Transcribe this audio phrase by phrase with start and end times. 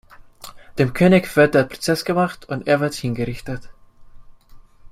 [0.79, 3.69] Dem König wird der Prozess gemacht und er wird hingerichtet.